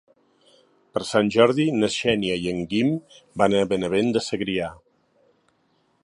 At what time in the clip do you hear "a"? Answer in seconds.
3.59-3.63